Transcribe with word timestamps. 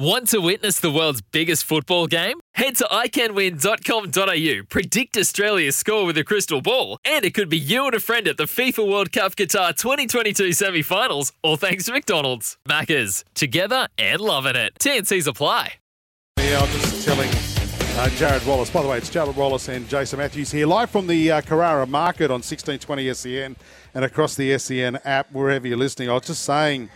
Want 0.00 0.28
to 0.28 0.40
witness 0.40 0.80
the 0.80 0.90
world's 0.90 1.20
biggest 1.20 1.62
football 1.62 2.06
game? 2.06 2.40
Head 2.54 2.74
to 2.76 2.84
iCanWin.com.au, 2.84 4.62
predict 4.70 5.18
Australia's 5.18 5.76
score 5.76 6.06
with 6.06 6.16
a 6.16 6.24
crystal 6.24 6.62
ball, 6.62 6.96
and 7.04 7.22
it 7.22 7.34
could 7.34 7.50
be 7.50 7.58
you 7.58 7.84
and 7.84 7.94
a 7.94 8.00
friend 8.00 8.26
at 8.26 8.38
the 8.38 8.44
FIFA 8.44 8.90
World 8.90 9.12
Cup 9.12 9.36
Qatar 9.36 9.76
2022 9.76 10.54
semi 10.54 10.80
finals, 10.80 11.34
all 11.42 11.58
thanks 11.58 11.84
to 11.84 11.92
McDonald's. 11.92 12.56
Maccas, 12.66 13.24
together 13.34 13.88
and 13.98 14.22
loving 14.22 14.56
it. 14.56 14.72
TNC's 14.78 15.26
apply. 15.26 15.74
Yeah, 16.38 16.60
I'm 16.60 16.68
just 16.68 17.04
telling 17.04 17.28
uh, 17.28 18.08
Jarrod 18.16 18.46
Wallace. 18.46 18.70
By 18.70 18.80
the 18.80 18.88
way, 18.88 18.96
it's 18.96 19.10
Jarrod 19.10 19.36
Wallace 19.36 19.68
and 19.68 19.86
Jason 19.86 20.18
Matthews 20.18 20.50
here, 20.50 20.66
live 20.66 20.88
from 20.88 21.08
the 21.08 21.30
uh, 21.30 21.40
Carrara 21.42 21.86
Market 21.86 22.30
on 22.30 22.40
1620 22.40 23.12
SEN 23.12 23.54
and 23.92 24.04
across 24.06 24.34
the 24.34 24.56
SEN 24.56 24.98
app, 25.04 25.30
wherever 25.30 25.68
you're 25.68 25.76
listening. 25.76 26.08
I 26.08 26.14
was 26.14 26.22
just 26.22 26.44
saying 26.44 26.88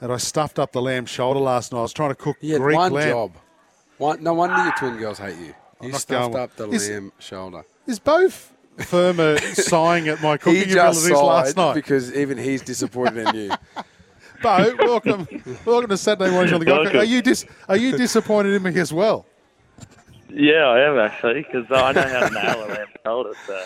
that 0.00 0.10
I 0.10 0.16
stuffed 0.16 0.58
up 0.58 0.72
the 0.72 0.82
lamb 0.82 1.06
shoulder 1.06 1.40
last 1.40 1.72
night. 1.72 1.78
I 1.80 1.82
was 1.82 1.92
trying 1.92 2.10
to 2.10 2.14
cook 2.14 2.36
You 2.40 2.54
had 2.54 2.62
Greek 2.62 2.76
one 2.78 2.92
lamb. 2.92 3.08
job. 3.10 3.32
One, 3.98 4.22
no 4.22 4.34
wonder 4.34 4.56
your 4.62 4.72
twin 4.78 4.96
girls 4.96 5.18
hate 5.18 5.36
you. 5.38 5.54
You 5.82 5.92
not 5.92 6.00
stuffed 6.00 6.34
up 6.34 6.56
the 6.56 6.68
Is- 6.70 6.88
lamb 6.88 7.12
shoulder. 7.18 7.64
Is 7.86 7.98
both 7.98 8.52
Fermor 8.78 9.38
sighing 9.54 10.08
at 10.08 10.22
my 10.22 10.32
He 10.32 10.38
cooking 10.38 10.68
just 10.68 11.04
abilities 11.06 11.10
last 11.26 11.46
sighed 11.48 11.56
night? 11.56 11.74
because 11.74 12.14
even 12.14 12.38
he's 12.38 12.62
disappointed 12.62 13.28
in 13.28 13.34
you. 13.34 13.50
Bo, 14.42 14.72
welcome, 14.78 15.26
welcome 15.64 15.90
to 15.90 15.96
Saturday 15.96 16.30
mornings 16.30 16.52
on 16.52 16.60
the 16.60 16.66
Gold 16.66 16.84
Welcome. 16.84 17.00
Are 17.00 17.04
you 17.04 17.22
dis- 17.22 17.44
Are 17.68 17.76
you 17.76 17.96
disappointed 17.96 18.52
in 18.54 18.62
me 18.62 18.78
as 18.78 18.92
well? 18.92 19.26
Yeah, 20.30 20.66
I 20.68 20.80
am 20.88 20.98
actually 20.98 21.42
because 21.42 21.66
I 21.72 21.90
know 21.92 22.02
how 22.02 22.28
to 22.28 22.34
nail 22.34 22.64
a 22.64 22.68
lamb 22.68 22.86
shoulder. 23.04 23.32
So 23.48 23.64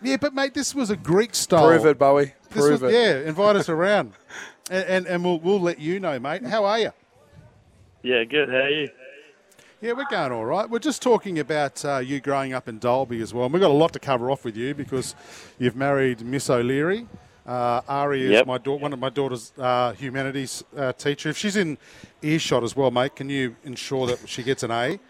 Yeah, 0.00 0.16
but 0.16 0.32
mate, 0.32 0.54
this 0.54 0.74
was 0.74 0.88
a 0.88 0.96
Greek 0.96 1.34
style. 1.34 1.66
Prove 1.66 1.84
it, 1.84 1.98
Bowie. 1.98 2.32
This 2.52 2.64
Prove 2.64 2.80
was, 2.80 2.90
it. 2.90 2.96
Yeah, 2.96 3.28
invite 3.28 3.56
us 3.56 3.68
around, 3.68 4.12
and, 4.72 4.84
and 4.88 5.06
and 5.06 5.24
we'll 5.24 5.38
we'll 5.38 5.60
let 5.60 5.78
you 5.78 6.00
know, 6.00 6.18
mate. 6.18 6.44
How 6.44 6.64
are 6.64 6.78
you? 6.78 6.90
yeah, 8.02 8.24
good. 8.24 8.48
How 8.48 8.56
are 8.56 8.70
you? 8.70 8.88
Yeah, 9.80 9.92
we're 9.92 10.06
going 10.10 10.32
all 10.32 10.44
right. 10.44 10.68
We're 10.68 10.78
just 10.78 11.02
talking 11.02 11.38
about 11.40 11.84
uh, 11.84 11.98
you 11.98 12.20
growing 12.20 12.52
up 12.52 12.68
in 12.68 12.78
Dalby 12.78 13.20
as 13.20 13.34
well. 13.34 13.44
And 13.46 13.52
we've 13.52 13.60
got 13.60 13.70
a 13.70 13.74
lot 13.74 13.92
to 13.94 13.98
cover 13.98 14.30
off 14.30 14.44
with 14.44 14.56
you 14.56 14.74
because 14.74 15.14
you've 15.58 15.74
married 15.76 16.20
Miss 16.24 16.48
O'Leary. 16.48 17.06
Uh, 17.44 17.80
Ari 17.88 18.22
is 18.26 18.30
Yep. 18.30 18.46
my 18.46 18.58
da- 18.58 18.76
one 18.76 18.92
of 18.92 19.00
my 19.00 19.08
daughter's 19.08 19.52
uh, 19.58 19.92
humanities 19.94 20.62
uh, 20.76 20.92
teacher. 20.92 21.30
If 21.30 21.36
she's 21.36 21.56
in 21.56 21.78
earshot 22.22 22.62
as 22.62 22.76
well, 22.76 22.92
mate, 22.92 23.16
can 23.16 23.28
you 23.28 23.56
ensure 23.64 24.06
that 24.06 24.20
she 24.28 24.44
gets 24.44 24.62
an 24.62 24.70
A 24.70 25.00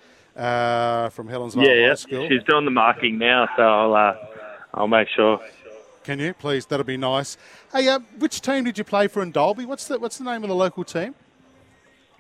uh, 0.40 1.10
from 1.10 1.28
Helen's 1.28 1.54
Yeah, 1.54 1.64
High 1.64 1.74
yeah. 1.74 1.94
School? 1.94 2.26
She's 2.28 2.42
doing 2.44 2.64
the 2.64 2.70
marking 2.70 3.18
now, 3.18 3.48
so 3.56 3.62
I'll 3.62 3.94
uh, 3.94 4.14
I'll 4.72 4.88
make 4.88 5.08
sure. 5.14 5.38
Can 6.04 6.18
you 6.18 6.34
please? 6.34 6.66
That'll 6.66 6.84
be 6.84 6.96
nice. 6.96 7.36
Hey, 7.72 7.88
uh, 7.88 8.00
which 8.18 8.40
team 8.40 8.64
did 8.64 8.76
you 8.78 8.84
play 8.84 9.06
for 9.08 9.22
in 9.22 9.30
Dalby? 9.30 9.64
What's 9.64 9.86
the 9.86 9.98
What's 9.98 10.18
the 10.18 10.24
name 10.24 10.42
of 10.42 10.48
the 10.48 10.54
local 10.54 10.84
team? 10.84 11.14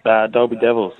Uh, 0.04 0.26
Dalby 0.28 0.56
Devils. 0.56 0.94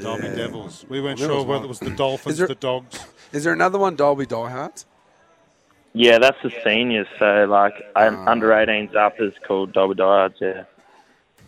Dalby 0.00 0.28
Devils. 0.28 0.84
We 0.88 1.00
weren't 1.00 1.18
There 1.18 1.28
sure 1.28 1.44
whether 1.44 1.64
it 1.64 1.68
was 1.68 1.80
the 1.80 1.90
Dolphins, 1.90 2.38
there- 2.38 2.46
the 2.48 2.54
Dogs. 2.54 2.98
Is 3.32 3.44
there 3.44 3.52
another 3.52 3.78
one, 3.78 3.96
Dalby 3.96 4.26
Diehards? 4.26 4.86
Yeah, 5.92 6.18
that's 6.18 6.36
the 6.42 6.52
seniors. 6.64 7.08
So 7.18 7.46
like 7.48 7.74
un 7.96 8.14
Ah. 8.16 8.30
under 8.30 8.52
18s 8.52 8.94
up 8.94 9.20
is 9.20 9.32
called 9.46 9.72
Dalby 9.72 9.94
Diehards. 9.94 10.36
Yeah. 10.40 10.64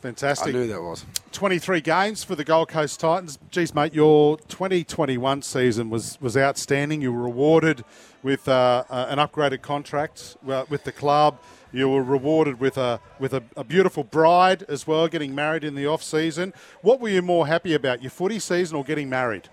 Fantastic. 0.00 0.48
I 0.48 0.58
knew 0.58 0.66
that 0.68 0.80
was. 0.82 1.04
23 1.32 1.80
games 1.80 2.22
for 2.22 2.36
the 2.36 2.44
Gold 2.44 2.68
Coast 2.68 3.00
Titans. 3.00 3.38
Geez, 3.50 3.74
mate, 3.74 3.94
your 3.94 4.36
2021 4.48 5.42
season 5.42 5.90
was, 5.90 6.18
was 6.20 6.36
outstanding. 6.36 7.00
You 7.00 7.12
were 7.12 7.22
rewarded 7.22 7.84
with 8.22 8.48
uh, 8.48 8.84
uh, 8.88 9.06
an 9.08 9.18
upgraded 9.18 9.62
contract 9.62 10.36
uh, 10.48 10.64
with 10.68 10.84
the 10.84 10.92
club. 10.92 11.38
You 11.72 11.88
were 11.88 12.02
rewarded 12.02 12.60
with 12.60 12.76
a 12.76 13.00
with 13.18 13.32
a, 13.32 13.42
a 13.56 13.64
beautiful 13.64 14.04
bride 14.04 14.62
as 14.68 14.86
well, 14.86 15.08
getting 15.08 15.34
married 15.34 15.64
in 15.64 15.74
the 15.74 15.86
off 15.86 16.02
season. 16.02 16.52
What 16.82 17.00
were 17.00 17.08
you 17.08 17.22
more 17.22 17.46
happy 17.46 17.72
about, 17.72 18.02
your 18.02 18.10
footy 18.10 18.38
season 18.38 18.76
or 18.76 18.84
getting 18.84 19.08
married? 19.08 19.48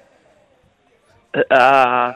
Uh, 1.33 2.13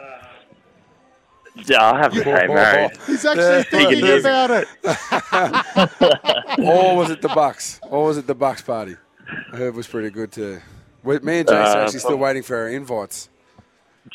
yeah, 1.55 1.91
I 1.91 1.97
have 1.99 2.13
to 2.13 2.23
say 2.23 2.47
married. 2.47 2.91
He's 3.07 3.25
actually 3.25 3.63
thinking 3.71 4.19
about 4.19 4.51
it. 4.51 4.67
or 6.59 6.97
was 6.97 7.11
it 7.11 7.21
the 7.21 7.31
Bucks? 7.33 7.79
Or 7.83 8.05
was 8.05 8.17
it 8.17 8.27
the 8.27 8.35
Bucks 8.35 8.61
party? 8.61 8.97
I 9.53 9.57
heard 9.57 9.75
was 9.75 9.87
pretty 9.87 10.09
good 10.09 10.31
too. 10.31 10.59
We- 11.03 11.19
Me 11.19 11.39
and 11.39 11.47
Jason 11.47 11.61
are 11.61 11.77
Uh, 11.77 11.83
actually 11.83 11.99
still 11.99 12.17
waiting 12.17 12.41
for 12.43 12.57
our 12.57 12.69
invites. 12.69 13.29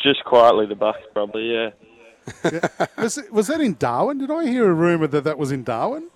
Just 0.03 0.25
quietly, 0.25 0.67
the 0.67 0.75
Bucks 0.75 0.99
probably. 1.15 1.53
Yeah. 1.55 1.71
Was, 2.99 3.17
it, 3.17 3.33
was 3.33 3.47
that 3.47 3.61
in 3.61 3.77
Darwin? 3.79 4.19
Did 4.19 4.31
I 4.31 4.45
hear 4.47 4.69
a 4.69 4.75
rumour 4.75 5.07
that 5.07 5.25
that 5.25 5.39
was 5.39 5.51
in 5.53 5.65
Darwin? 5.65 6.09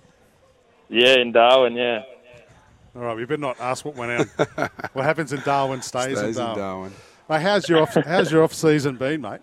Yeah, 0.89 1.17
in 1.17 1.31
Darwin. 1.31 1.73
Yeah. 1.73 2.03
All 2.95 3.01
right, 3.01 3.15
we 3.17 3.25
better 3.25 3.37
not 3.41 3.59
ask 3.59 3.83
what 3.83 3.95
went 3.95 4.29
on. 4.37 4.69
what 4.93 5.05
happens 5.05 5.33
in 5.33 5.41
Darwin 5.41 5.81
stays, 5.81 6.17
Stays 6.17 6.19
in 6.19 6.25
in 6.27 6.33
Darwin. 6.35 6.57
Darwin. 6.59 6.93
Mate, 7.29 7.41
how's 7.41 7.67
your 7.67 7.81
off, 7.81 7.95
how's 7.95 8.31
your 8.31 8.43
off 8.43 8.53
season 8.53 8.97
been, 8.97 9.21
mate? 9.21 9.39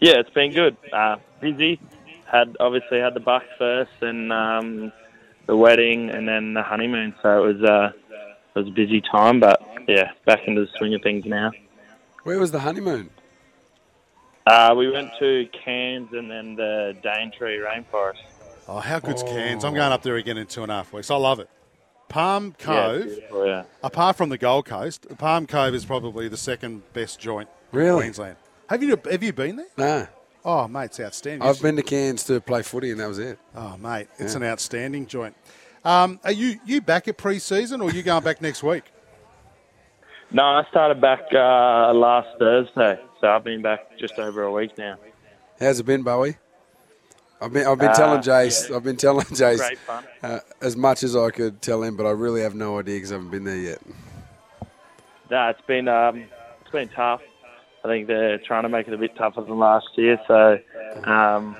Yeah, 0.00 0.14
it's 0.18 0.30
been 0.30 0.52
good. 0.52 0.76
Uh, 0.92 1.16
busy. 1.40 1.78
Had 2.24 2.56
obviously 2.60 3.00
had 3.00 3.12
the 3.14 3.20
Bucks 3.20 3.46
first, 3.58 3.90
and 4.00 4.32
um, 4.32 4.92
the 5.46 5.56
wedding, 5.56 6.08
and 6.08 6.26
then 6.26 6.54
the 6.54 6.62
honeymoon. 6.62 7.14
So 7.20 7.44
it 7.44 7.58
was 7.58 7.62
uh, 7.62 7.92
it 8.54 8.58
was 8.58 8.68
a 8.68 8.72
busy 8.72 9.00
time, 9.00 9.40
but 9.40 9.60
yeah, 9.88 10.12
back 10.26 10.40
into 10.46 10.62
the 10.62 10.68
swing 10.78 10.94
of 10.94 11.02
things 11.02 11.24
now. 11.24 11.50
Where 12.22 12.38
was 12.38 12.52
the 12.52 12.60
honeymoon? 12.60 13.10
Uh, 14.46 14.74
we 14.76 14.90
went 14.90 15.10
to 15.18 15.48
Cairns 15.64 16.12
and 16.12 16.30
then 16.30 16.54
the 16.54 16.96
Daintree 17.02 17.58
Rainforest. 17.58 18.18
Oh, 18.68 18.78
how 18.78 18.98
good's 18.98 19.22
Cairns? 19.22 19.64
I'm 19.64 19.74
going 19.74 19.92
up 19.92 20.02
there 20.02 20.16
again 20.16 20.38
in 20.38 20.46
two 20.46 20.62
and 20.62 20.70
a 20.70 20.76
half 20.76 20.92
weeks. 20.92 21.10
I 21.10 21.16
love 21.16 21.40
it. 21.40 21.48
Palm 22.08 22.54
Cove, 22.58 23.02
it's 23.02 23.14
beautiful, 23.14 23.46
yeah. 23.46 23.64
apart 23.82 24.16
from 24.16 24.28
the 24.28 24.38
Gold 24.38 24.66
Coast, 24.66 25.06
Palm 25.18 25.46
Cove 25.46 25.74
is 25.74 25.84
probably 25.84 26.28
the 26.28 26.36
second 26.36 26.82
best 26.92 27.18
joint 27.18 27.48
in 27.72 27.92
Queensland. 27.94 28.36
Have 28.68 28.82
you 28.82 29.00
have 29.10 29.22
you 29.22 29.32
been 29.32 29.56
there? 29.56 29.66
Nah. 29.76 30.06
Oh, 30.44 30.68
mate, 30.68 30.84
it's 30.84 31.00
outstanding. 31.00 31.48
I've 31.48 31.60
been 31.60 31.76
to 31.76 31.82
Cairns 31.82 32.24
to 32.24 32.40
play 32.40 32.62
footy, 32.62 32.90
and 32.90 33.00
that 33.00 33.08
was 33.08 33.18
it. 33.18 33.38
Oh, 33.56 33.78
mate, 33.78 34.08
it's 34.18 34.34
an 34.34 34.42
outstanding 34.42 35.06
joint. 35.06 35.34
Um, 35.84 36.18
are 36.24 36.32
you 36.32 36.58
you 36.64 36.80
back 36.80 37.08
at 37.08 37.16
pre-season 37.18 37.80
or 37.80 37.90
are 37.90 37.92
you 37.92 38.02
going 38.02 38.24
back 38.24 38.40
next 38.40 38.62
week? 38.62 38.84
No, 40.30 40.42
I 40.42 40.64
started 40.70 41.00
back 41.00 41.20
uh, 41.32 41.92
last 41.92 42.28
Thursday, 42.38 42.98
so 43.20 43.28
I've 43.28 43.44
been 43.44 43.62
back 43.62 43.96
just 43.98 44.18
over 44.18 44.42
a 44.42 44.52
week 44.52 44.76
now. 44.78 44.96
How's 45.60 45.78
it 45.78 45.84
been, 45.86 46.02
Bowie? 46.02 46.36
I've 47.40 47.52
been 47.52 47.66
I've 47.66 47.78
been 47.78 47.90
Uh, 47.90 47.94
telling 47.94 48.20
Jace 48.22 48.74
I've 48.74 48.82
been 48.82 48.96
telling 48.96 49.26
Jace 49.26 49.76
uh, 50.22 50.40
as 50.62 50.76
much 50.76 51.02
as 51.02 51.14
I 51.14 51.30
could 51.30 51.60
tell 51.60 51.82
him, 51.82 51.96
but 51.96 52.06
I 52.06 52.10
really 52.10 52.40
have 52.40 52.54
no 52.54 52.78
idea 52.78 52.96
because 52.96 53.12
I 53.12 53.16
haven't 53.16 53.30
been 53.30 53.44
there 53.44 53.56
yet. 53.56 53.78
No, 55.30 55.48
it's 55.48 55.60
been 55.66 55.88
um, 55.88 56.24
it's 56.62 56.70
been 56.72 56.88
tough. 56.88 57.20
I 57.84 57.88
think 57.88 58.06
they're 58.06 58.38
trying 58.38 58.62
to 58.62 58.70
make 58.70 58.88
it 58.88 58.94
a 58.94 58.98
bit 58.98 59.14
tougher 59.16 59.42
than 59.42 59.58
last 59.58 59.88
year. 59.96 60.18
So 60.26 60.58
um, 61.04 61.54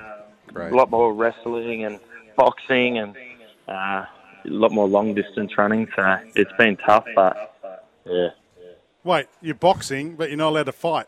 a 0.55 0.69
lot 0.71 0.89
more 0.89 1.13
wrestling 1.13 1.85
and 1.85 1.99
boxing 2.35 2.97
and 2.97 3.15
uh, 3.67 4.05
a 4.45 4.49
lot 4.49 4.71
more 4.71 4.87
long 4.87 5.13
distance 5.13 5.57
running. 5.57 5.87
So 5.95 6.17
it's 6.35 6.51
been 6.57 6.77
tough, 6.77 7.05
but 7.15 7.55
yeah. 8.05 8.29
Wait, 9.03 9.27
you're 9.41 9.55
boxing, 9.55 10.15
but 10.15 10.29
you're 10.29 10.37
not 10.37 10.49
allowed 10.49 10.63
to 10.63 10.71
fight. 10.71 11.07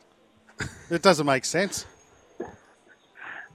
It 0.89 1.01
doesn't 1.01 1.25
make 1.25 1.43
sense. 1.43 1.85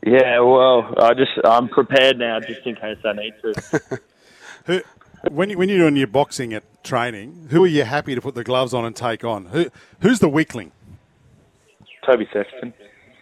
Yeah, 0.04 0.40
well, 0.40 0.94
I 0.98 1.14
just 1.14 1.30
I'm 1.44 1.66
prepared 1.68 2.18
now, 2.18 2.40
just 2.40 2.60
in 2.66 2.74
case 2.74 2.98
I 3.06 3.12
need 3.14 3.32
to. 3.40 4.00
Who, 4.66 4.82
when, 5.30 5.48
you, 5.48 5.56
when 5.56 5.68
you're 5.68 5.78
doing 5.78 5.96
your 5.96 6.08
boxing 6.08 6.52
at 6.52 6.84
training, 6.84 7.48
who 7.50 7.64
are 7.64 7.68
you 7.68 7.84
happy 7.84 8.14
to 8.14 8.20
put 8.20 8.34
the 8.34 8.44
gloves 8.44 8.74
on 8.74 8.84
and 8.84 8.94
take 8.94 9.24
on? 9.24 9.46
Who, 9.46 9.70
who's 10.00 10.18
the 10.18 10.28
weakling? 10.28 10.72
Toby 12.04 12.28
Sexton. 12.32 12.74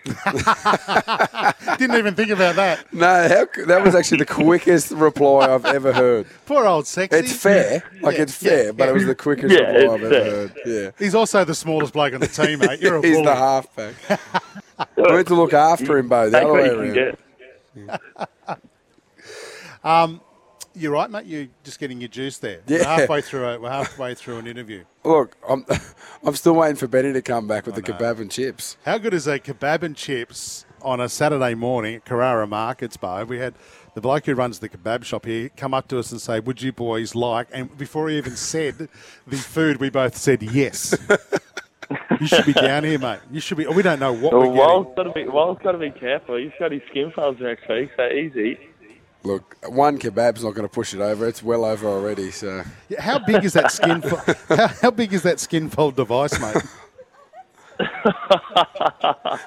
Didn't 1.78 1.96
even 1.98 2.14
think 2.14 2.30
about 2.30 2.56
that. 2.56 2.86
No, 2.92 3.06
how, 3.28 3.46
that 3.66 3.82
was 3.84 3.94
actually 3.94 4.18
the 4.18 4.26
quickest 4.26 4.90
reply 4.92 5.52
I've 5.52 5.66
ever 5.66 5.92
heard. 5.92 6.26
Poor 6.46 6.66
old 6.66 6.86
sexy. 6.86 7.18
It's 7.18 7.32
fair, 7.34 7.82
like 8.00 8.16
Yeah, 8.16 8.22
it's 8.22 8.34
fair, 8.34 8.64
yeah, 8.66 8.72
but 8.72 8.84
yeah. 8.84 8.90
it 8.90 8.94
was 8.94 9.06
the 9.06 9.14
quickest 9.14 9.52
Yeah, 9.54 9.60
reply 9.70 9.94
I've 9.94 10.02
ever 10.02 10.10
fair. 10.10 10.24
heard. 10.24 10.52
Yeah, 10.66 10.90
He's 10.98 11.14
also 11.14 11.44
the 11.44 11.54
smallest 11.54 11.92
bloke 11.92 12.14
on 12.14 12.20
the 12.20 12.26
team, 12.28 12.60
mate. 12.60 12.80
You're 12.80 12.96
a 12.96 13.02
he's 13.06 13.16
bully. 13.16 13.26
the 13.26 13.34
halfback. 13.36 13.94
we 14.96 15.02
went 15.02 15.28
to 15.28 15.34
look 15.34 15.52
after 15.52 15.98
him, 15.98 16.08
Bo. 16.08 16.30
The 16.30 16.38
other 16.38 16.46
what 16.52 16.62
way 16.62 16.64
you 16.64 16.92
can 17.76 17.88
around. 17.88 17.98
get. 18.48 18.58
Um, 19.84 20.20
You're 20.74 20.92
right, 20.92 21.10
mate. 21.10 21.26
You're 21.26 21.48
just 21.64 21.78
getting 21.80 22.00
your 22.00 22.08
juice 22.08 22.38
there. 22.38 22.60
Yeah. 22.66 22.78
We're 22.78 22.84
halfway 22.84 23.20
through. 23.22 23.44
A, 23.46 23.58
we're 23.60 23.70
halfway 23.70 24.14
through 24.14 24.38
an 24.38 24.46
interview. 24.46 24.84
Look, 25.04 25.36
I'm, 25.48 25.64
I'm 26.24 26.36
still 26.36 26.54
waiting 26.54 26.76
for 26.76 26.86
Betty 26.86 27.12
to 27.12 27.22
come 27.22 27.48
back 27.48 27.66
with 27.66 27.74
the 27.74 27.82
know. 27.82 27.98
kebab 27.98 28.20
and 28.20 28.30
chips. 28.30 28.76
How 28.84 28.98
good 28.98 29.12
is 29.14 29.26
a 29.26 29.38
kebab 29.40 29.82
and 29.82 29.96
chips 29.96 30.64
on 30.82 31.00
a 31.00 31.08
Saturday 31.08 31.54
morning 31.54 31.96
at 31.96 32.04
Carrara 32.04 32.46
Markets 32.46 32.96
Bar? 32.96 33.24
We 33.24 33.38
had 33.38 33.54
the 33.94 34.00
bloke 34.00 34.26
who 34.26 34.34
runs 34.34 34.60
the 34.60 34.68
kebab 34.68 35.04
shop 35.04 35.26
here 35.26 35.48
come 35.56 35.74
up 35.74 35.88
to 35.88 35.98
us 35.98 36.12
and 36.12 36.20
say, 36.20 36.38
"Would 36.38 36.62
you 36.62 36.72
boys 36.72 37.16
like?" 37.16 37.48
And 37.52 37.76
before 37.76 38.08
he 38.08 38.16
even 38.16 38.36
said 38.36 38.88
the 39.26 39.36
food, 39.36 39.78
we 39.78 39.90
both 39.90 40.16
said 40.16 40.40
yes. 40.42 40.96
you 42.20 42.26
should 42.28 42.46
be 42.46 42.52
down 42.52 42.84
here, 42.84 43.00
mate. 43.00 43.18
You 43.32 43.40
should 43.40 43.58
be. 43.58 43.66
We 43.66 43.82
don't 43.82 43.98
know 43.98 44.12
what 44.12 44.32
Well, 44.32 44.42
we're 44.42 44.48
Walt's 44.54 44.90
getting. 44.96 45.12
got 45.12 45.14
to 45.14 45.24
be 45.24 45.28
Walt's 45.28 45.62
got 45.64 45.72
to 45.72 45.78
be 45.78 45.90
careful. 45.90 46.36
He's 46.36 46.52
got 46.60 46.70
his 46.70 46.82
skin 46.90 47.10
folds 47.16 47.40
next 47.40 47.68
week, 47.68 47.90
so 47.96 48.06
easy. 48.06 48.58
Look, 49.22 49.56
one 49.68 49.98
kebab's 49.98 50.42
not 50.42 50.54
going 50.54 50.66
to 50.66 50.72
push 50.72 50.94
it 50.94 51.00
over. 51.00 51.26
It's 51.28 51.42
well 51.42 51.64
over 51.64 51.86
already. 51.86 52.30
So 52.30 52.62
Yeah, 52.88 53.02
How 53.02 53.18
big 53.18 53.44
is 53.44 53.52
that 53.52 53.70
skin? 53.70 54.00
Fo- 54.00 54.34
how, 54.56 54.68
how 54.68 54.90
big 54.90 55.12
is 55.12 55.22
that 55.24 55.38
skin 55.40 55.68
fold 55.68 55.96
device, 55.96 56.38
mate? 56.40 56.56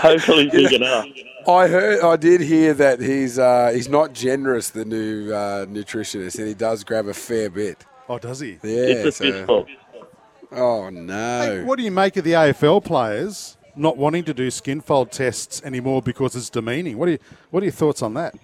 Hopefully 0.00 0.48
big 0.50 0.72
enough. 0.72 1.06
I 1.46 1.68
heard, 1.68 2.02
I 2.02 2.16
did 2.16 2.40
hear 2.40 2.74
that 2.74 3.00
he's 3.00 3.38
uh, 3.38 3.70
he's 3.74 3.88
not 3.88 4.12
generous, 4.12 4.70
the 4.70 4.84
new 4.84 5.32
uh, 5.32 5.66
nutritionist, 5.66 6.38
and 6.38 6.48
he 6.48 6.54
does 6.54 6.84
grab 6.84 7.06
a 7.06 7.14
fair 7.14 7.50
bit. 7.50 7.84
Oh, 8.08 8.18
does 8.18 8.40
he? 8.40 8.52
Yeah. 8.52 8.58
It's 8.62 9.06
a 9.06 9.12
so- 9.12 9.24
fistful. 9.32 9.66
oh 10.52 10.90
no. 10.90 11.40
Hey, 11.42 11.62
what 11.64 11.78
do 11.78 11.84
you 11.84 11.90
make 11.90 12.16
of 12.16 12.24
the 12.24 12.32
AFL 12.32 12.82
players 12.84 13.56
not 13.76 13.96
wanting 13.96 14.24
to 14.24 14.34
do 14.34 14.50
skin 14.50 14.80
fold 14.80 15.12
tests 15.12 15.62
anymore 15.64 16.02
because 16.02 16.36
it's 16.36 16.50
demeaning? 16.50 16.98
What 16.98 17.08
are 17.08 17.12
you, 17.12 17.18
What 17.50 17.62
are 17.62 17.66
your 17.66 17.72
thoughts 17.72 18.02
on 18.02 18.14
that? 18.14 18.34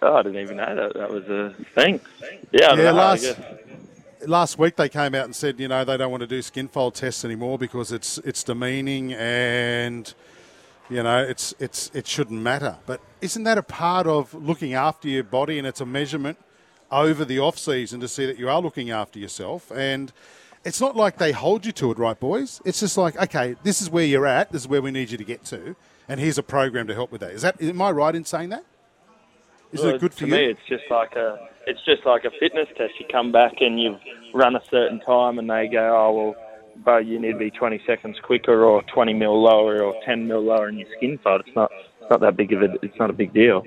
Oh, 0.00 0.16
I 0.16 0.22
didn't 0.22 0.40
even 0.40 0.56
know 0.58 0.74
that 0.76 0.94
that 0.94 1.10
was 1.10 1.28
a 1.28 1.54
thing. 1.74 2.00
Yeah, 2.52 2.74
Yeah, 2.74 2.92
last 2.92 3.36
last 4.26 4.58
week 4.58 4.76
they 4.76 4.88
came 4.88 5.14
out 5.14 5.24
and 5.24 5.34
said, 5.34 5.58
you 5.60 5.68
know, 5.68 5.84
they 5.84 5.96
don't 5.96 6.10
want 6.10 6.20
to 6.20 6.26
do 6.26 6.42
skin 6.42 6.68
fold 6.68 6.94
tests 6.94 7.24
anymore 7.24 7.58
because 7.58 7.92
it's 7.92 8.18
it's 8.18 8.42
demeaning 8.44 9.12
and 9.14 10.12
you 10.88 11.02
know 11.02 11.22
it's 11.22 11.54
it's 11.58 11.90
it 11.94 12.06
shouldn't 12.06 12.40
matter. 12.40 12.76
But 12.86 13.00
isn't 13.20 13.42
that 13.44 13.58
a 13.58 13.62
part 13.62 14.06
of 14.06 14.34
looking 14.34 14.74
after 14.74 15.08
your 15.08 15.24
body 15.24 15.58
and 15.58 15.66
it's 15.66 15.80
a 15.80 15.86
measurement 15.86 16.38
over 16.90 17.24
the 17.24 17.38
off 17.38 17.58
season 17.58 18.00
to 18.00 18.08
see 18.08 18.24
that 18.26 18.38
you 18.38 18.48
are 18.48 18.60
looking 18.60 18.90
after 18.90 19.18
yourself 19.18 19.70
and 19.72 20.12
it's 20.68 20.80
not 20.80 20.94
like 20.94 21.18
they 21.18 21.32
hold 21.32 21.66
you 21.66 21.72
to 21.72 21.90
it, 21.90 21.98
right, 21.98 22.18
boys? 22.18 22.60
It's 22.64 22.78
just 22.80 22.96
like, 22.96 23.16
okay, 23.20 23.56
this 23.64 23.82
is 23.82 23.90
where 23.90 24.04
you're 24.04 24.26
at, 24.26 24.52
this 24.52 24.62
is 24.62 24.68
where 24.68 24.80
we 24.82 24.90
need 24.90 25.10
you 25.10 25.18
to 25.18 25.24
get 25.24 25.44
to, 25.46 25.74
and 26.08 26.20
here's 26.20 26.38
a 26.38 26.42
program 26.42 26.86
to 26.86 26.94
help 26.94 27.10
with 27.10 27.20
that. 27.22 27.32
Is 27.32 27.42
that 27.42 27.60
am 27.60 27.82
I 27.82 27.90
right 27.90 28.14
in 28.14 28.24
saying 28.24 28.50
that? 28.50 28.64
Is 29.72 29.80
Well, 29.82 29.94
it 29.94 30.00
good 30.00 30.12
for 30.14 30.20
to 30.20 30.26
you? 30.26 30.32
me, 30.32 30.44
it's 30.46 30.60
just 30.68 30.84
like 30.90 31.14
a 31.16 31.48
it's 31.66 31.84
just 31.84 32.06
like 32.06 32.24
a 32.24 32.30
fitness 32.40 32.68
test. 32.76 32.92
You 33.00 33.06
come 33.10 33.32
back 33.32 33.54
and 33.60 33.80
you've 33.80 34.00
run 34.32 34.56
a 34.56 34.62
certain 34.70 35.00
time, 35.00 35.38
and 35.38 35.48
they 35.50 35.68
go, 35.68 35.84
"Oh 35.96 36.12
well, 36.16 36.36
but 36.84 37.04
you 37.06 37.18
need 37.18 37.32
to 37.32 37.38
be 37.38 37.50
20 37.50 37.80
seconds 37.86 38.16
quicker, 38.22 38.64
or 38.64 38.82
20 38.84 39.12
mil 39.14 39.42
lower, 39.42 39.82
or 39.82 39.94
10 40.06 40.26
mil 40.26 40.40
lower 40.40 40.68
in 40.68 40.78
your 40.78 40.88
skin 40.96 41.18
fold." 41.22 41.42
It's 41.46 41.54
not 41.54 41.70
it's 42.00 42.10
not 42.10 42.20
that 42.20 42.36
big 42.36 42.52
of 42.54 42.62
a 42.62 42.74
it's 42.82 42.98
not 42.98 43.10
a 43.10 43.12
big 43.12 43.32
deal. 43.34 43.62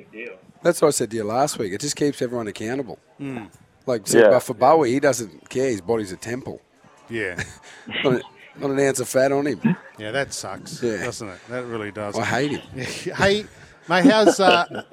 That's 0.64 0.82
what 0.82 0.88
I 0.90 0.92
said 0.92 1.12
to 1.12 1.18
you 1.18 1.24
last 1.24 1.58
week. 1.60 1.74
It 1.74 1.82
just 1.82 1.96
keeps 1.96 2.22
everyone 2.22 2.48
accountable. 2.48 2.98
Hmm. 3.18 3.46
Like, 3.88 4.06
so, 4.08 4.20
Yeah. 4.20 4.30
but 4.30 4.42
for 4.42 4.54
Bowie, 4.54 4.92
he 4.92 5.00
doesn't 5.00 5.50
care. 5.50 5.70
His 5.70 5.82
body's 5.82 6.12
a 6.12 6.16
temple. 6.18 6.62
Yeah. 7.12 7.42
Not, 8.04 8.14
a, 8.14 8.22
not 8.58 8.70
an 8.72 8.80
ounce 8.80 9.00
of 9.00 9.10
fat 9.10 9.32
on 9.32 9.48
him. 9.48 9.60
Yeah, 9.98 10.12
that 10.12 10.34
sucks, 10.34 10.82
Yeah. 10.84 10.98
doesn't 11.04 11.28
it? 11.28 11.40
That 11.50 11.66
really 11.66 11.92
does. 11.92 12.18
I 12.18 12.26
hate 12.26 12.52
him. 12.60 12.62
hey, 13.16 13.46
mate, 13.90 14.06
how's 14.06 14.40
uh, 14.40 14.84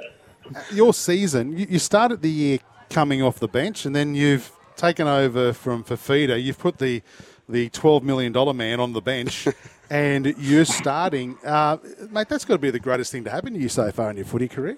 your 0.72 0.94
season? 0.94 1.56
You, 1.56 1.66
you 1.70 1.78
started 1.78 2.22
the 2.22 2.30
year 2.30 2.58
coming 2.90 3.22
off 3.22 3.38
the 3.38 3.48
bench, 3.48 3.84
and 3.84 3.94
then 3.94 4.14
you've 4.14 4.50
taken 4.76 5.06
over 5.06 5.52
from 5.52 5.84
Fifita. 5.84 6.42
You've 6.42 6.58
put 6.58 6.78
the 6.78 7.02
the 7.48 7.68
twelve 7.70 8.02
million 8.04 8.32
dollar 8.32 8.54
man 8.54 8.78
on 8.80 8.92
the 8.92 9.00
bench, 9.00 9.48
and 9.90 10.34
you're 10.38 10.64
starting, 10.64 11.36
uh, 11.44 11.78
mate. 12.10 12.28
That's 12.28 12.44
got 12.44 12.54
to 12.54 12.58
be 12.58 12.70
the 12.70 12.80
greatest 12.80 13.10
thing 13.12 13.24
to 13.24 13.30
happen 13.30 13.54
to 13.54 13.58
you 13.58 13.68
so 13.68 13.90
far 13.90 14.10
in 14.10 14.16
your 14.16 14.26
footy 14.26 14.48
career. 14.48 14.76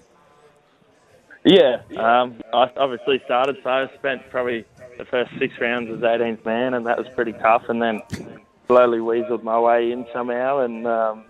Yeah, 1.43 1.81
um, 1.97 2.41
I 2.53 2.69
obviously 2.77 3.21
started, 3.25 3.57
so 3.63 3.69
I 3.69 3.89
spent 3.97 4.29
probably 4.29 4.65
the 5.01 5.05
first 5.05 5.31
six 5.39 5.55
rounds 5.59 5.89
as 5.89 5.99
18th 5.99 6.45
man, 6.45 6.75
and 6.75 6.85
that 6.85 6.95
was 6.95 7.07
pretty 7.15 7.33
tough. 7.33 7.63
And 7.69 7.81
then 7.81 8.01
slowly 8.67 8.99
weaseled 8.99 9.41
my 9.41 9.59
way 9.59 9.91
in 9.91 10.05
somehow, 10.13 10.59
and 10.59 10.85
um, 10.85 11.25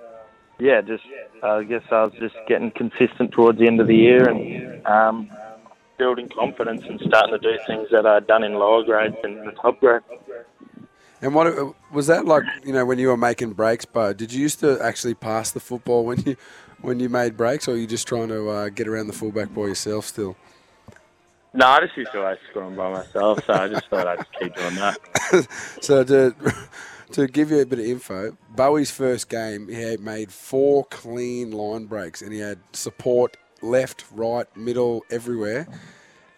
yeah, 0.60 0.82
just 0.82 1.04
I 1.42 1.64
guess 1.64 1.84
I 1.90 2.04
was 2.04 2.14
just 2.20 2.36
getting 2.50 2.72
consistent 2.72 3.32
towards 3.32 3.60
the 3.60 3.68
end 3.68 3.80
of 3.80 3.88
the 3.88 3.96
year 3.96 4.28
and 4.28 4.86
um, 4.86 5.32
building 5.98 6.28
confidence 6.28 6.84
and 6.84 7.00
starting 7.08 7.32
to 7.32 7.40
do 7.40 7.58
things 7.66 7.88
that 7.92 8.06
I'd 8.06 8.28
done 8.28 8.44
in 8.44 8.56
lower 8.56 8.84
grades 8.84 9.16
and 9.24 9.48
the 9.48 9.52
top 9.52 9.80
grade. 9.80 10.02
And 11.22 11.34
what 11.34 11.74
was 11.94 12.08
that 12.08 12.26
like? 12.26 12.44
You 12.66 12.74
know, 12.74 12.86
when 12.86 13.00
you 13.00 13.08
were 13.08 13.18
making 13.18 13.54
breaks, 13.54 13.86
Bo? 13.86 14.12
Did 14.12 14.34
you 14.34 14.42
used 14.42 14.60
to 14.60 14.82
actually 14.82 15.14
pass 15.14 15.52
the 15.52 15.62
football 15.62 16.04
when 16.04 16.20
you 16.26 16.36
when 16.82 17.00
you 17.00 17.08
made 17.08 17.38
breaks, 17.38 17.70
or 17.70 17.72
are 17.72 17.78
you 17.78 17.88
just 17.88 18.06
trying 18.06 18.28
to 18.28 18.50
uh, 18.50 18.70
get 18.70 18.90
around 18.90 19.08
the 19.08 19.14
fullback 19.14 19.54
by 19.54 19.62
yourself 19.62 20.08
still? 20.08 20.36
No, 21.54 21.68
I 21.68 21.80
just 21.82 21.98
used 21.98 22.12
to 22.14 22.22
always 22.22 22.40
score 22.50 22.64
them 22.64 22.76
by 22.76 22.92
myself, 22.92 23.40
so 23.46 23.54
I 23.54 23.68
just 23.68 23.88
thought 23.90 24.08
I'd 24.08 24.20
just 24.20 24.32
keep 24.40 24.56
doing 24.56 24.76
that. 24.76 24.98
So 25.82 26.04
to 26.04 26.36
to 27.12 27.28
give 27.28 27.52
you 27.52 27.60
a 27.62 27.66
bit 27.66 27.80
of 27.80 27.86
info, 27.86 28.38
Bowie's 28.50 28.92
first 28.92 29.30
game, 29.30 29.68
he 29.68 29.82
had 29.82 30.00
made 30.00 30.32
four 30.32 30.86
clean 30.86 31.52
line 31.52 31.86
breaks, 31.86 32.22
and 32.22 32.34
he 32.34 32.40
had 32.40 32.60
support 32.74 33.38
left, 33.62 34.06
right, 34.12 34.46
middle, 34.56 35.06
everywhere. 35.10 35.68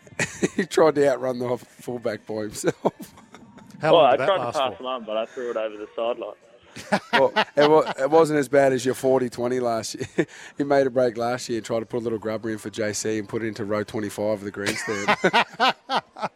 he 0.56 0.65
tried 0.65 0.95
to 0.95 1.10
outrun 1.10 1.39
the 1.39 1.57
fullback 1.57 2.25
by 2.25 2.44
himself. 2.44 3.15
How 3.81 3.94
Well, 3.94 3.95
long 3.95 4.13
I 4.13 4.18
that 4.18 4.25
tried 4.25 4.39
to 4.39 4.48
pass 4.48 4.74
for? 4.74 4.77
them 4.77 4.88
on, 4.88 5.06
but 5.06 5.18
I 5.18 5.25
threw 5.27 5.51
it 5.51 5.57
over 5.57 5.77
the 5.77 5.88
sideline. 5.95 6.36
Well, 7.14 7.31
it, 7.56 7.70
wa- 7.70 7.94
it 8.00 8.10
wasn't 8.10 8.40
as 8.40 8.48
bad 8.50 8.74
as 8.74 8.86
your 8.86 8.96
40-20 8.96 9.62
last 9.62 9.96
year. 9.96 10.28
he 10.58 10.64
made 10.64 10.88
a 10.88 10.90
break 10.90 11.18
last 11.18 11.48
year 11.50 11.58
and 11.60 11.66
tried 11.66 11.81
to 11.81 11.86
put 11.86 11.98
a 11.98 12.04
little 12.04 12.20
grubber 12.20 12.50
in 12.50 12.58
for 12.58 12.70
JC 12.70 13.20
and 13.20 13.30
put 13.30 13.44
it 13.44 13.48
into 13.48 13.66
row 13.66 13.84
25 13.84 14.24
of 14.25 14.42
the 14.42 14.52
grandstand. 14.52 15.18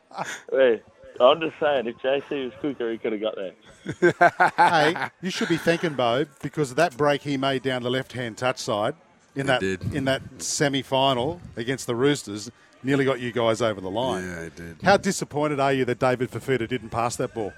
Hey, 0.52 0.82
I'm 1.20 1.40
just 1.40 1.60
saying, 1.60 1.86
if 1.88 1.96
JC 1.98 2.46
was 2.46 2.54
quicker, 2.60 2.92
he 2.92 2.98
could 2.98 3.12
have 3.12 3.22
got 3.22 3.36
there. 3.36 4.52
hey, 4.58 5.10
you 5.22 5.30
should 5.30 5.48
be 5.48 5.58
thanking 5.58 5.94
Bo 5.94 6.26
because 6.42 6.72
of 6.72 6.78
that 6.78 6.98
break 6.98 7.22
he 7.22 7.38
made 7.38 7.62
down 7.62 7.84
the 7.84 7.90
left-hand 7.92 8.36
touch 8.38 8.58
side 8.58 8.96
in 9.36 9.46
that 9.46 9.62
did. 9.62 9.94
in 9.94 10.06
that 10.06 10.22
semi-final 10.40 11.40
against 11.56 11.86
the 11.86 11.96
Roosters. 11.96 12.50
Nearly 12.84 13.06
got 13.06 13.20
you 13.20 13.32
guys 13.32 13.62
over 13.62 13.80
the 13.82 13.90
line. 13.92 14.24
yeah, 14.24 14.40
it 14.42 14.56
did. 14.56 14.78
How 14.84 14.98
disappointed 14.98 15.60
are 15.60 15.74
you 15.74 15.86
that 15.86 16.00
David 16.00 16.32
Fifita 16.32 16.68
didn't 16.68 16.90
pass 16.90 17.16
that 17.18 17.34
ball? 17.34 17.54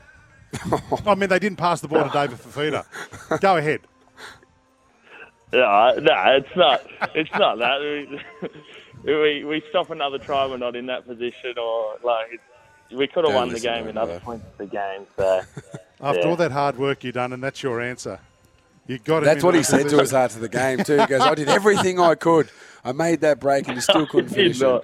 I 1.06 1.16
mean, 1.16 1.30
they 1.30 1.40
didn't 1.40 1.58
pass 1.58 1.82
the 1.82 1.88
ball 1.88 2.04
to 2.04 2.10
David 2.10 2.38
Fifita. 2.40 3.40
Go 3.42 3.58
ahead. 3.58 3.82
Yeah, 5.52 5.94
no, 6.00 6.14
it's 6.36 6.56
not. 6.56 6.86
It's 7.16 7.32
not 7.34 7.58
that. 7.58 7.80
We, 7.82 8.20
we 9.14 9.44
we 9.46 9.64
stop 9.70 9.90
another 9.90 10.20
try. 10.20 10.46
We're 10.46 10.58
not 10.58 10.76
in 10.76 10.86
that 10.88 11.08
position, 11.08 11.58
or 11.58 11.96
like 12.04 12.40
we 12.92 13.08
could 13.08 13.24
have 13.24 13.34
Don't 13.34 13.36
won 13.36 13.50
the 13.50 13.60
game 13.60 13.88
in 13.88 13.98
other 13.98 14.20
points 14.20 14.46
of 14.46 14.58
the 14.58 14.66
game. 14.68 15.08
So 15.18 15.42
After 16.02 16.22
Yeah. 16.22 16.28
all 16.28 16.36
that 16.36 16.52
hard 16.52 16.78
work 16.78 17.04
you've 17.04 17.16
done, 17.16 17.34
and 17.34 17.44
that's 17.44 17.64
your 17.64 17.82
answer. 17.82 18.20
You 18.88 18.98
got 19.00 19.20
him 19.20 19.24
That's 19.26 19.44
what 19.44 19.54
he 19.56 19.62
said 19.64 19.90
to 19.90 20.00
us 20.00 20.14
after 20.14 20.40
the 20.40 20.50
game 20.50 20.84
too. 20.84 21.00
He 21.00 21.06
goes, 21.08 21.22
"I 21.22 21.36
did 21.36 21.48
everything 21.50 22.00
I 22.00 22.16
could. 22.16 22.50
I 22.84 22.92
made 22.92 23.22
that 23.22 23.40
break, 23.40 23.68
and 23.68 23.76
he 23.78 23.82
still 23.82 24.06
couldn't 24.08 24.30
finish 24.30 24.62
it." 24.62 24.84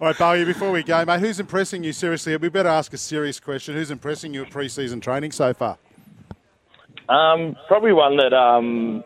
All 0.00 0.06
right, 0.06 0.16
Bowie, 0.16 0.44
before 0.44 0.70
we 0.70 0.84
go, 0.84 1.04
mate, 1.04 1.18
who's 1.18 1.40
impressing 1.40 1.82
you 1.82 1.92
seriously? 1.92 2.36
We 2.36 2.48
better 2.50 2.68
ask 2.68 2.92
a 2.92 2.96
serious 2.96 3.40
question. 3.40 3.74
Who's 3.74 3.90
impressing 3.90 4.32
you 4.32 4.42
at 4.44 4.50
pre-season 4.50 5.00
training 5.00 5.32
so 5.32 5.52
far? 5.52 5.76
Um, 7.08 7.56
probably 7.66 7.92
one 7.92 8.16
that 8.18 8.32
um, 8.32 9.02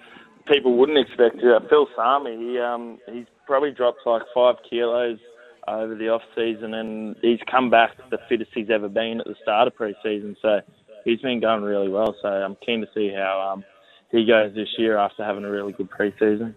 people 0.52 0.76
wouldn't 0.76 0.98
expect. 0.98 1.36
Uh, 1.36 1.60
Phil 1.70 1.88
Sami, 1.96 2.36
he, 2.36 2.58
um, 2.58 2.98
he's 3.10 3.24
probably 3.46 3.70
dropped 3.70 4.00
like 4.04 4.20
five 4.34 4.56
kilos 4.68 5.18
over 5.66 5.94
the 5.94 6.10
off 6.10 6.20
season, 6.34 6.74
and 6.74 7.16
he's 7.22 7.40
come 7.50 7.70
back 7.70 7.92
the 8.10 8.18
fittest 8.28 8.50
he's 8.54 8.68
ever 8.68 8.90
been 8.90 9.20
at 9.20 9.26
the 9.26 9.36
start 9.42 9.68
of 9.68 9.74
pre-season. 9.74 10.36
So 10.42 10.60
he's 11.06 11.20
been 11.20 11.40
going 11.40 11.62
really 11.62 11.88
well. 11.88 12.14
So 12.20 12.28
I'm 12.28 12.58
keen 12.66 12.82
to 12.82 12.86
see 12.94 13.10
how 13.16 13.54
um, 13.54 13.64
he 14.10 14.26
goes 14.26 14.54
this 14.54 14.68
year 14.76 14.98
after 14.98 15.24
having 15.24 15.44
a 15.44 15.50
really 15.50 15.72
good 15.72 15.88
pre-season. 15.88 16.54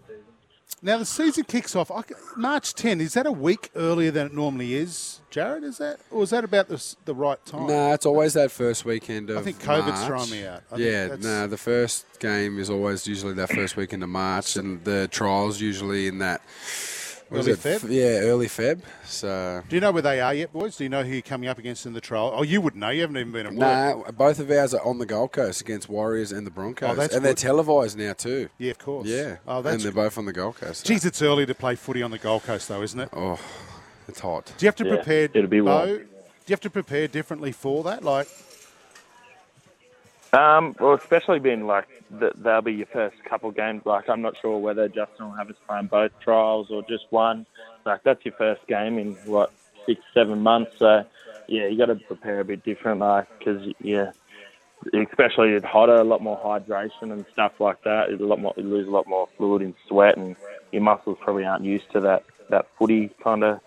Now 0.82 0.98
the 0.98 1.06
season 1.06 1.46
kicks 1.46 1.76
off 1.76 1.90
I 1.90 2.04
March 2.36 2.74
10. 2.74 3.02
Is 3.02 3.14
that 3.14 3.26
a 3.26 3.32
week 3.32 3.72
earlier 3.76 4.12
than 4.12 4.28
it 4.28 4.34
normally 4.34 4.76
is, 4.76 5.22
Jared? 5.30 5.64
Is 5.64 5.78
that, 5.78 6.00
or 6.12 6.24
is 6.24 6.30
that 6.30 6.44
about 6.44 6.68
the, 6.68 6.96
the 7.06 7.16
right 7.16 7.44
time? 7.46 7.68
No, 7.68 7.94
it's 7.94 8.06
always 8.06 8.34
that 8.34 8.52
first 8.52 8.86
weekend 8.86 9.30
of 9.30 9.38
I 9.38 9.42
think 9.42 9.60
COVID's 9.60 9.88
March. 9.88 10.08
thrown 10.08 10.30
me 10.30 10.46
out. 10.46 10.64
I 10.72 10.76
yeah, 10.78 11.16
no, 11.20 11.48
the 11.48 11.58
first 11.58 12.06
game 12.20 12.60
is 12.60 12.70
always 12.70 13.08
usually 13.08 13.34
that 13.34 13.50
first 13.50 13.78
weekend 13.78 14.04
of 14.04 14.10
March, 14.10 14.58
and 14.58 14.84
the 14.84 15.08
trials 15.08 15.60
usually 15.60 16.08
in 16.08 16.20
that 16.20 16.42
Early 17.32 17.52
it 17.54 17.60
Feb? 17.60 17.90
Yeah, 17.90 18.20
early 18.28 18.48
Feb. 18.48 18.82
So 19.06 19.64
Do 19.68 19.76
you 19.76 19.80
know 19.82 19.92
where 19.92 20.02
they 20.04 20.22
are 20.22 20.34
yet, 20.34 20.54
boys? 20.54 20.78
Do 20.78 20.84
you 20.84 20.90
know 20.90 21.04
who 21.04 21.12
you're 21.14 21.22
coming 21.24 21.50
up 21.50 21.58
against 21.58 21.86
in 21.86 21.94
the 21.94 22.02
trial? 22.02 22.32
Oh, 22.36 22.44
you 22.44 22.62
wouldn't 22.62 22.80
know. 22.80 22.90
You 22.90 23.02
haven't 23.02 23.18
even 23.18 23.32
been 23.32 23.48
at 23.48 23.54
work. 23.54 23.60
Nah, 24.06 24.12
both 24.12 24.40
of 24.40 24.52
ours 24.52 24.74
are 24.76 24.86
on 24.86 25.00
the 25.00 25.06
Gold 25.08 25.32
Coast 25.32 25.60
against 25.62 25.90
Warriors 25.90 26.32
and 26.32 26.46
the 26.46 26.52
Broncos, 26.52 26.90
Oh, 26.92 26.94
that's 26.96 27.16
and 27.16 27.26
they're 27.26 27.34
televised 27.34 27.98
now 27.98 28.14
too. 28.14 28.50
Yeah, 28.60 28.72
of 28.72 28.78
course. 28.78 29.08
Yeah, 29.08 29.38
Oh, 29.48 29.64
and 29.64 29.82
they're 29.82 29.92
both 29.92 30.18
on 30.18 30.26
the 30.26 30.34
Gold 30.34 30.58
Coast. 30.58 30.86
Geez, 30.86 31.04
it's 31.04 31.22
early 31.22 31.46
to 31.48 31.56
play 31.56 31.76
footy 31.76 32.04
on 32.04 32.12
the 32.12 32.20
Gold 32.20 32.44
Coast, 32.44 32.68
though, 32.70 32.84
isn't 32.84 33.00
it? 33.00 33.10
Oh, 33.14 33.40
it's 34.08 34.20
hot. 34.20 34.54
Do 34.58 34.66
you 34.66 34.68
have 34.68 34.76
to 34.76 34.86
Yeah, 34.86 34.96
prepare? 34.96 35.24
it'll 35.34 35.48
be 35.48 35.62
warm. 35.62 35.88
Bo, 35.88 35.98
do 35.98 36.04
you 36.04 36.54
have 36.54 36.62
to 36.62 36.70
prepare 36.70 37.08
differently 37.08 37.52
for 37.52 37.84
that? 37.86 38.04
Like, 38.04 38.28
Um, 40.34 40.76
well, 40.80 40.96
especially 40.96 41.40
being 41.40 41.66
like 41.66 41.88
that, 42.20 42.34
they'll 42.44 42.62
be 42.62 42.74
your 42.74 42.88
first 42.88 43.16
couple 43.30 43.52
games. 43.52 43.84
Like 43.86 44.10
I'm 44.10 44.22
not 44.22 44.34
sure 44.42 44.58
whether 44.58 44.88
Justin 44.88 45.26
will 45.26 45.36
have 45.36 45.50
us 45.50 45.56
playing 45.68 45.88
both 45.88 46.12
trials 46.22 46.68
or 46.70 46.84
just 46.84 47.06
one. 47.10 47.46
Like 47.86 48.04
that's 48.04 48.24
your 48.26 48.34
first 48.38 48.66
game 48.68 48.98
in 48.98 49.14
what 49.26 49.52
six, 49.86 50.02
seven 50.14 50.40
months. 50.40 50.72
So 50.80 51.04
yeah, 51.48 51.68
you 51.68 51.78
got 51.78 51.88
to 51.88 51.96
prepare 51.96 52.40
a 52.40 52.46
bit 52.46 52.64
different, 52.64 53.00
like 53.00 53.28
because 53.40 53.62
yeah, 53.80 54.12
especially 54.94 55.50
it's 55.50 55.66
hotter, 55.66 55.96
a 55.96 56.04
lot 56.04 56.22
more 56.22 56.40
hydration 56.44 57.12
and 57.12 57.26
stuff 57.32 57.54
like 57.60 57.84
that. 57.84 58.10
It's 58.10 58.22
a 58.22 58.26
lot 58.26 58.42
more, 58.42 58.54
you 58.58 58.64
lose 58.64 58.88
a 58.88 58.92
lot 58.92 59.08
more 59.08 59.28
fluid 59.38 59.62
in 59.62 59.74
sweat, 59.88 60.18
and 60.18 60.36
your 60.72 60.82
muscles 60.82 61.18
probably 61.22 61.46
aren't 61.46 61.64
used 61.64 61.92
to 61.94 62.02
that 62.02 62.24
that 62.50 62.68
footy 62.78 63.10
kind 63.24 63.44
of. 63.44 63.60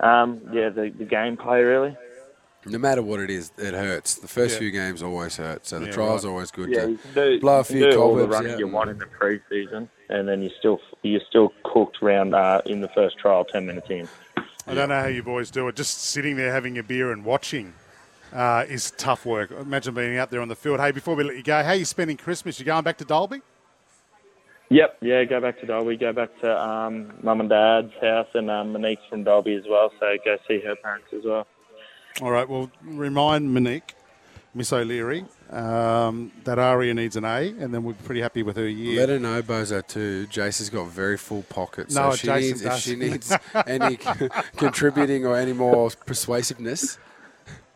Um, 0.00 0.40
yeah, 0.52 0.70
the, 0.70 0.92
the 0.96 1.04
gameplay 1.04 1.66
really. 1.66 1.96
No 2.66 2.78
matter 2.78 3.02
what 3.02 3.20
it 3.20 3.30
is, 3.30 3.52
it 3.56 3.72
hurts. 3.72 4.16
The 4.16 4.28
first 4.28 4.54
Yeah. 4.54 4.58
few 4.60 4.70
games 4.70 5.02
always 5.02 5.36
hurt, 5.38 5.66
so 5.66 5.78
the 5.78 5.86
Yeah, 5.86 5.92
trials 5.92 6.24
right. 6.24 6.30
are 6.30 6.32
always 6.32 6.50
good. 6.50 6.68
Yeah, 6.68 6.84
to 6.84 6.90
you 6.90 6.98
can 6.98 7.14
do, 7.14 7.40
blow 7.40 7.54
a 7.54 7.58
you 7.60 7.64
can 7.64 7.72
few 7.72 7.90
do 7.90 8.02
all 8.02 8.14
the 8.14 8.22
cobwebs 8.24 8.44
running 8.44 8.58
you 8.58 8.68
want 8.68 8.90
in 8.90 8.98
the 8.98 9.06
pre-season, 9.06 9.88
and 10.10 10.28
then 10.28 10.42
you 10.42 10.50
still 10.58 10.78
you're 11.02 11.22
still 11.26 11.54
cooked 11.64 12.02
round 12.02 12.34
uh, 12.34 12.60
in 12.66 12.82
the 12.82 12.88
first 12.88 13.18
trial, 13.18 13.46
ten 13.46 13.66
minutes 13.66 13.88
in. 13.88 14.08
I 14.66 14.74
don't 14.74 14.90
know 14.90 15.00
how 15.00 15.06
you 15.06 15.22
boys 15.22 15.50
do 15.50 15.68
it. 15.68 15.76
Just 15.76 16.02
sitting 16.02 16.36
there 16.36 16.52
having 16.52 16.76
a 16.76 16.82
beer 16.82 17.12
and 17.12 17.24
watching 17.24 17.72
uh, 18.32 18.66
is 18.68 18.90
tough 18.92 19.24
work. 19.24 19.50
Imagine 19.50 19.94
being 19.94 20.18
out 20.18 20.30
there 20.30 20.42
on 20.42 20.48
the 20.48 20.54
field. 20.54 20.80
Hey, 20.80 20.92
before 20.92 21.14
we 21.14 21.24
let 21.24 21.36
you 21.36 21.42
go, 21.42 21.62
how 21.62 21.70
are 21.70 21.74
you 21.74 21.86
spending 21.86 22.18
Christmas? 22.18 22.58
You 22.60 22.66
going 22.66 22.84
back 22.84 22.98
to 22.98 23.04
Dalby? 23.06 23.40
Yep, 24.68 24.98
yeah, 25.00 25.24
go 25.24 25.40
back 25.40 25.58
to 25.60 25.66
Dalby, 25.66 25.96
go 25.96 26.12
back 26.12 26.28
to 26.42 26.62
um, 26.62 27.12
mum 27.22 27.40
and 27.40 27.48
dad's 27.48 27.92
house, 28.00 28.28
and 28.34 28.48
um, 28.48 28.72
Monique's 28.72 29.02
from 29.08 29.24
Dalby 29.24 29.54
as 29.54 29.64
well, 29.68 29.90
so 29.98 30.16
go 30.24 30.36
see 30.46 30.60
her 30.60 30.76
parents 30.76 31.08
as 31.12 31.24
well. 31.24 31.46
All 32.20 32.30
right. 32.30 32.48
Well, 32.48 32.70
remind 32.82 33.52
Monique, 33.52 33.94
Miss 34.54 34.72
O'Leary, 34.72 35.24
um, 35.50 36.32
that 36.44 36.58
Aria 36.58 36.92
needs 36.94 37.16
an 37.16 37.24
A, 37.24 37.48
and 37.58 37.72
then 37.72 37.82
we're 37.82 37.94
pretty 37.94 38.20
happy 38.20 38.42
with 38.42 38.56
her 38.56 38.68
year. 38.68 39.00
Let 39.00 39.08
her 39.08 39.18
know, 39.18 39.42
Bozo, 39.42 39.86
too. 39.86 40.26
Jace 40.26 40.58
has 40.58 40.70
got 40.70 40.88
very 40.88 41.16
full 41.16 41.42
pockets. 41.42 41.94
No, 41.94 42.10
so 42.10 42.16
she 42.16 42.26
Jason 42.26 42.48
needs, 42.50 42.62
if 42.62 42.78
she 42.78 42.96
needs 42.96 43.32
any 43.66 43.96
contributing 44.56 45.24
or 45.26 45.36
any 45.36 45.52
more 45.52 45.90
persuasiveness, 46.04 46.98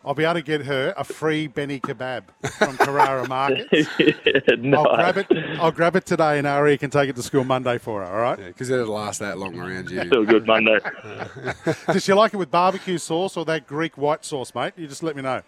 I'll 0.05 0.13
be 0.13 0.23
able 0.23 0.35
to 0.35 0.41
get 0.43 0.61
her 0.65 0.93
a 0.95 1.03
free 1.03 1.47
Benny 1.47 1.79
kebab 1.79 2.23
from 2.59 2.77
Carrara 2.77 3.27
Market. 3.27 3.67
no, 4.59 4.85
I'll 4.85 4.95
grab 4.95 5.17
it. 5.17 5.27
I'll 5.59 5.71
grab 5.71 5.95
it 5.95 6.05
today, 6.05 6.37
and 6.37 6.45
Aria 6.45 6.77
can 6.77 6.91
take 6.91 7.09
it 7.09 7.15
to 7.15 7.23
school 7.23 7.43
Monday 7.43 7.79
for 7.79 8.05
her. 8.05 8.07
All 8.13 8.21
right. 8.21 8.37
because 8.37 8.69
it'll 8.69 8.93
last 8.93 9.19
that 9.19 9.39
long 9.39 9.57
around 9.59 9.89
you. 9.89 10.05
Still 10.05 10.23
good 10.25 10.45
Monday. 10.45 10.77
Does 11.87 12.03
she 12.03 12.13
like 12.13 12.33
it 12.35 12.37
with 12.37 12.51
barbecue 12.51 12.99
sauce 12.99 13.35
or 13.35 13.45
that 13.45 13.65
Greek 13.65 13.97
white 13.97 14.23
sauce, 14.23 14.53
mate? 14.53 14.73
You 14.77 14.85
just 14.87 15.01
let 15.01 15.15
me 15.15 15.23
know. 15.23 15.41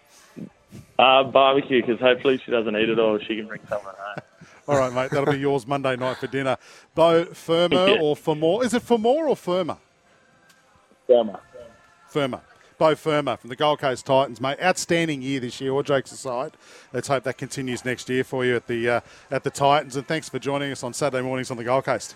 Uh, 0.98 1.22
barbecue, 1.22 1.80
because 1.80 2.00
hopefully 2.00 2.38
she 2.44 2.50
doesn't 2.50 2.76
eat 2.76 2.88
it 2.88 2.98
all. 2.98 3.18
She 3.20 3.36
can 3.36 3.46
bring 3.46 3.60
some 3.68 3.78
at 3.78 3.94
home. 3.94 4.24
All 4.66 4.76
right, 4.76 4.92
mate. 4.92 5.10
That'll 5.12 5.32
be 5.32 5.38
yours 5.38 5.66
Monday 5.66 5.94
night 5.96 6.16
for 6.16 6.26
dinner. 6.26 6.56
Beau 6.96 7.24
Fermor 7.26 7.88
Yeah. 7.94 8.00
or 8.00 8.16
for 8.16 8.34
more? 8.34 8.64
Is 8.64 8.74
it 8.74 8.82
for 8.82 8.98
more 8.98 9.28
or 9.28 9.36
Firma? 9.36 9.78
Firma. 11.06 11.40
Firma. 12.08 12.42
Beau 12.78 12.94
Fermor 12.94 13.36
from 13.36 13.50
the 13.50 13.56
Gold 13.56 13.80
Coast 13.80 14.06
Titans, 14.06 14.40
mate. 14.40 14.58
Outstanding 14.62 15.20
year 15.20 15.40
this 15.40 15.60
year. 15.60 15.72
All 15.72 15.82
jokes 15.82 16.12
aside, 16.12 16.52
let's 16.92 17.08
hope 17.08 17.24
that 17.24 17.36
continues 17.36 17.84
next 17.84 18.08
year 18.08 18.24
for 18.24 18.44
you 18.44 18.56
at 18.56 18.66
the 18.68 18.88
uh, 18.88 19.00
at 19.30 19.44
the 19.44 19.50
Titans. 19.50 19.96
And 19.96 20.06
thanks 20.06 20.28
for 20.28 20.38
joining 20.38 20.72
us 20.72 20.82
on 20.82 20.94
Saturday 20.94 21.22
mornings 21.22 21.50
on 21.50 21.56
the 21.56 21.64
Gold 21.64 21.84
Coast. 21.84 22.14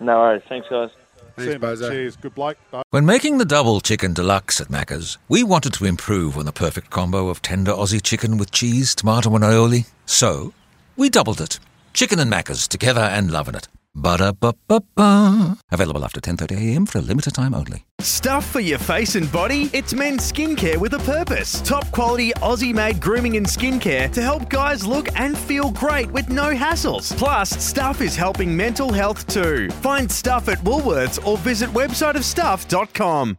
No 0.00 0.18
worries. 0.18 0.42
Thanks, 0.48 0.68
guys. 0.68 0.90
See 1.38 1.50
you, 1.50 1.58
Cheers. 1.58 2.16
Good 2.16 2.34
bloke. 2.34 2.58
Bye. 2.70 2.82
When 2.90 3.06
making 3.06 3.38
the 3.38 3.44
double 3.44 3.80
chicken 3.80 4.12
deluxe 4.12 4.60
at 4.60 4.68
Macca's, 4.68 5.16
we 5.28 5.42
wanted 5.42 5.72
to 5.74 5.84
improve 5.84 6.36
on 6.36 6.44
the 6.44 6.52
perfect 6.52 6.90
combo 6.90 7.28
of 7.28 7.40
tender 7.40 7.72
Aussie 7.72 8.02
chicken 8.02 8.36
with 8.36 8.50
cheese, 8.50 8.94
tomato, 8.94 9.34
and 9.34 9.44
aioli. 9.44 9.88
So, 10.04 10.52
we 10.96 11.08
doubled 11.08 11.40
it. 11.40 11.58
Chicken 11.94 12.18
and 12.18 12.30
Macca's 12.30 12.68
together 12.68 13.00
and 13.00 13.30
loving 13.30 13.54
it. 13.54 13.68
Ba-da-ba-ba-ba. 13.94 15.58
Available 15.70 16.04
after 16.04 16.20
10.30am 16.20 16.88
for 16.88 16.98
a 16.98 17.02
limited 17.02 17.34
time 17.34 17.54
only. 17.54 17.84
Stuff 18.00 18.44
for 18.46 18.60
your 18.60 18.78
face 18.78 19.14
and 19.14 19.30
body? 19.30 19.70
It's 19.72 19.94
men's 19.94 20.30
skincare 20.32 20.76
with 20.76 20.94
a 20.94 20.98
purpose. 21.00 21.60
Top 21.62 21.88
quality 21.92 22.32
Aussie 22.42 22.74
made 22.74 23.00
grooming 23.00 23.36
and 23.36 23.46
skincare 23.46 24.10
to 24.12 24.22
help 24.22 24.48
guys 24.48 24.86
look 24.86 25.08
and 25.18 25.36
feel 25.36 25.70
great 25.70 26.10
with 26.10 26.28
no 26.28 26.54
hassles. 26.54 27.16
Plus, 27.16 27.50
Stuff 27.50 28.00
is 28.00 28.16
helping 28.16 28.56
mental 28.56 28.92
health 28.92 29.26
too. 29.26 29.68
Find 29.82 30.10
Stuff 30.10 30.48
at 30.48 30.58
Woolworths 30.58 31.24
or 31.26 31.36
visit 31.38 31.68
websiteofstuff.com. 31.70 33.38